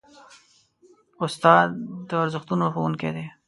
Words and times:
استاد 1.23 1.69
د 2.07 2.09
ارزښتونو 2.23 2.65
ښوونکی 2.73 3.09
دی. 3.15 3.25